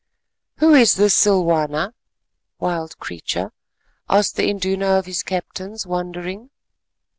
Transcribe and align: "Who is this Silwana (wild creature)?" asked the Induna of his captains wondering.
"Who 0.55 0.73
is 0.73 0.95
this 0.95 1.13
Silwana 1.13 1.93
(wild 2.57 2.97
creature)?" 2.97 3.51
asked 4.09 4.35
the 4.35 4.49
Induna 4.49 4.87
of 4.97 5.05
his 5.05 5.21
captains 5.21 5.85
wondering. 5.85 6.49